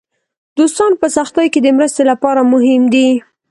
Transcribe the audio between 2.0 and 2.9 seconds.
لپاره مهم